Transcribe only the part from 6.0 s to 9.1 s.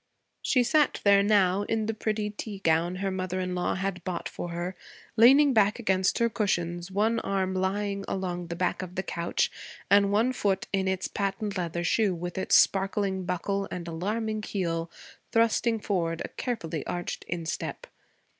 her cushions, one arm lying along the back of the